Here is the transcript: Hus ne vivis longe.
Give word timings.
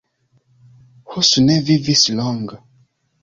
Hus 1.09 1.29
ne 1.49 1.57
vivis 1.69 2.03
longe. 2.21 2.57